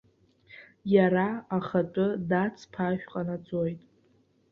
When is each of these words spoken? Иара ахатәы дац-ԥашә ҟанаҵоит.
Иара 0.95 1.27
ахатәы 1.57 2.07
дац-ԥашә 2.29 3.05
ҟанаҵоит. 3.11 3.81